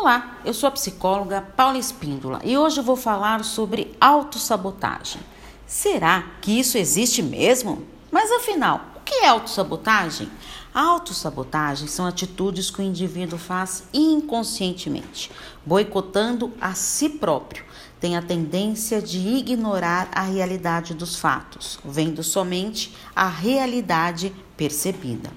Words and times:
Olá, 0.00 0.38
eu 0.46 0.54
sou 0.54 0.66
a 0.66 0.70
psicóloga 0.70 1.42
Paula 1.42 1.76
Espíndola 1.76 2.40
e 2.42 2.56
hoje 2.56 2.80
eu 2.80 2.82
vou 2.82 2.96
falar 2.96 3.44
sobre 3.44 3.94
autossabotagem. 4.00 5.20
Será 5.66 6.24
que 6.40 6.58
isso 6.58 6.78
existe 6.78 7.22
mesmo? 7.22 7.86
Mas 8.10 8.32
afinal, 8.32 8.80
o 8.96 9.00
que 9.00 9.16
é 9.16 9.28
autossabotagem? 9.28 10.26
A 10.72 10.80
autossabotagem 10.80 11.86
são 11.86 12.06
atitudes 12.06 12.70
que 12.70 12.80
o 12.80 12.82
indivíduo 12.82 13.38
faz 13.38 13.84
inconscientemente, 13.92 15.30
boicotando 15.66 16.50
a 16.58 16.72
si 16.72 17.10
próprio. 17.10 17.62
Tem 18.00 18.16
a 18.16 18.22
tendência 18.22 19.02
de 19.02 19.18
ignorar 19.18 20.08
a 20.12 20.22
realidade 20.22 20.94
dos 20.94 21.16
fatos, 21.16 21.78
vendo 21.84 22.22
somente 22.22 22.96
a 23.14 23.28
realidade 23.28 24.34
percebida. 24.56 25.30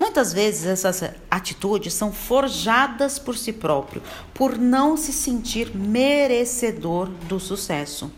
Muitas 0.00 0.32
vezes 0.32 0.64
essas 0.64 1.12
atitudes 1.30 1.92
são 1.92 2.10
forjadas 2.10 3.18
por 3.18 3.36
si 3.36 3.52
próprio, 3.52 4.02
por 4.32 4.56
não 4.56 4.96
se 4.96 5.12
sentir 5.12 5.76
merecedor 5.76 7.06
do 7.06 7.38
sucesso. 7.38 8.10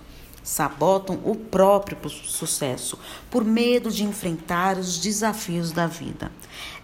Sabotam 0.44 1.20
o 1.24 1.34
próprio 1.34 1.98
sucesso 2.08 2.96
por 3.28 3.44
medo 3.44 3.90
de 3.90 4.04
enfrentar 4.04 4.78
os 4.78 4.96
desafios 4.98 5.72
da 5.72 5.88
vida. 5.88 6.30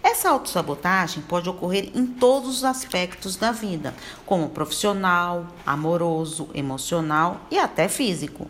Essa 0.03 0.31
autossabotagem 0.31 1.23
pode 1.23 1.49
ocorrer 1.49 1.91
em 1.95 2.05
todos 2.05 2.57
os 2.57 2.63
aspectos 2.65 3.37
da 3.37 3.53
vida, 3.53 3.95
como 4.25 4.49
profissional, 4.49 5.47
amoroso, 5.65 6.49
emocional 6.53 7.39
e 7.49 7.57
até 7.57 7.87
físico. 7.87 8.49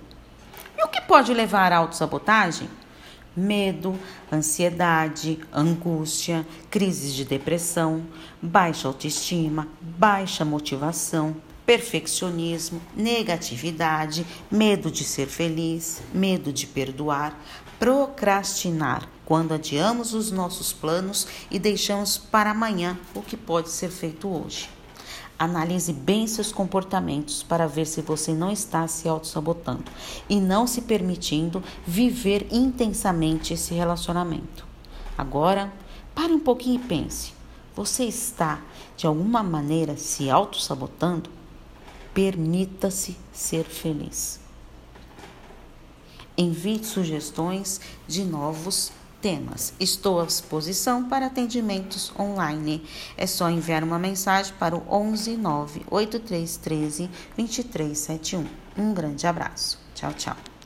E 0.75 0.83
o 0.83 0.87
que 0.87 1.01
pode 1.01 1.31
levar 1.31 1.71
à 1.71 1.77
autossabotagem? 1.77 2.67
Medo, 3.39 3.97
ansiedade, 4.31 5.39
angústia, 5.51 6.45
crises 6.69 7.13
de 7.13 7.23
depressão, 7.23 8.03
baixa 8.41 8.87
autoestima, 8.87 9.67
baixa 9.81 10.43
motivação, 10.43 11.35
perfeccionismo, 11.65 12.81
negatividade, 12.95 14.25
medo 14.51 14.91
de 14.91 15.03
ser 15.03 15.27
feliz, 15.27 16.01
medo 16.13 16.51
de 16.51 16.67
perdoar, 16.67 17.39
procrastinar, 17.79 19.07
quando 19.23 19.53
adiamos 19.53 20.13
os 20.13 20.31
nossos 20.31 20.73
planos 20.73 21.27
e 21.49 21.59
deixamos 21.59 22.17
para 22.17 22.51
amanhã 22.51 22.99
o 23.13 23.21
que 23.21 23.37
pode 23.37 23.69
ser 23.69 23.89
feito 23.89 24.27
hoje. 24.27 24.78
Analise 25.39 25.93
bem 25.93 26.27
seus 26.27 26.51
comportamentos 26.51 27.41
para 27.41 27.65
ver 27.65 27.87
se 27.87 28.01
você 28.01 28.33
não 28.33 28.51
está 28.51 28.85
se 28.89 29.07
auto-sabotando 29.07 29.85
e 30.27 30.37
não 30.37 30.67
se 30.67 30.81
permitindo 30.81 31.63
viver 31.87 32.45
intensamente 32.51 33.53
esse 33.53 33.73
relacionamento. 33.73 34.67
Agora, 35.17 35.71
pare 36.13 36.33
um 36.33 36.39
pouquinho 36.41 36.81
e 36.81 36.85
pense: 36.85 37.33
você 37.73 38.03
está 38.03 38.61
de 38.97 39.07
alguma 39.07 39.41
maneira 39.41 39.95
se 39.95 40.29
auto-sabotando? 40.29 41.29
Permita-se 42.13 43.15
ser 43.31 43.63
feliz. 43.63 44.41
Envie 46.37 46.83
sugestões 46.83 47.79
de 48.05 48.25
novos 48.25 48.91
temas. 49.21 49.73
Estou 49.79 50.19
à 50.19 50.25
disposição 50.25 51.07
para 51.07 51.27
atendimentos 51.27 52.11
online. 52.19 52.83
É 53.17 53.27
só 53.27 53.49
enviar 53.49 53.83
uma 53.83 53.99
mensagem 53.99 54.53
para 54.59 54.75
o 54.75 54.83
11 54.89 55.37
9 55.37 55.81
8313 55.89 57.09
2371. 57.37 58.45
Um 58.77 58.93
grande 58.93 59.27
abraço. 59.27 59.79
Tchau, 59.93 60.13
tchau. 60.13 60.58